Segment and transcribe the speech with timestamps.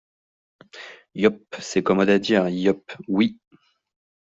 [1.13, 1.57] Yupp!…
[1.59, 3.37] c’est commode à dire, "yupp" oui!